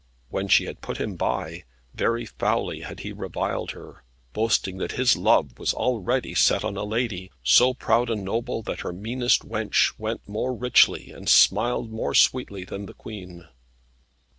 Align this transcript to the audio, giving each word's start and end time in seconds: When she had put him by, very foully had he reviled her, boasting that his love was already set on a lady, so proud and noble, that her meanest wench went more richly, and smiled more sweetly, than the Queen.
When 0.29 0.47
she 0.47 0.65
had 0.65 0.81
put 0.81 0.97
him 0.97 1.15
by, 1.15 1.63
very 1.93 2.25
foully 2.25 2.79
had 2.81 3.01
he 3.01 3.11
reviled 3.13 3.69
her, 3.73 4.03
boasting 4.33 4.79
that 4.79 4.93
his 4.93 5.15
love 5.15 5.59
was 5.59 5.75
already 5.75 6.33
set 6.33 6.63
on 6.63 6.75
a 6.75 6.83
lady, 6.83 7.29
so 7.43 7.75
proud 7.75 8.09
and 8.09 8.25
noble, 8.25 8.63
that 8.63 8.79
her 8.79 8.93
meanest 8.93 9.47
wench 9.47 9.93
went 9.99 10.27
more 10.27 10.55
richly, 10.55 11.11
and 11.11 11.29
smiled 11.29 11.91
more 11.91 12.15
sweetly, 12.15 12.65
than 12.65 12.87
the 12.87 12.95
Queen. 12.95 13.47